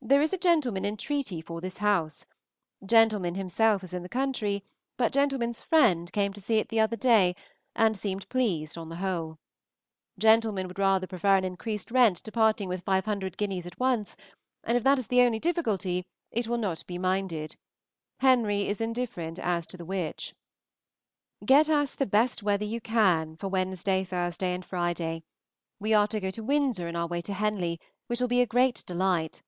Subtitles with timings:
[0.00, 2.24] There is a gentleman in treaty for this house.
[2.86, 4.64] Gentleman himself is in the country,
[4.96, 7.34] but gentleman's friend came to see it the other day,
[7.74, 9.38] and seemed pleased on the whole.
[10.16, 14.16] Gentleman would rather prefer an increased rent to parting with five hundred guineas at once,
[14.62, 17.56] and if that is the only difficulty it will not be minded.
[18.20, 20.32] Henry is indifferent as to the which.
[21.44, 25.24] Get us the best weather you can for Wednesday, Thursday, and Friday.
[25.80, 28.46] We are to go to Windsor in our way to Henley, which will be a
[28.46, 29.42] great delight.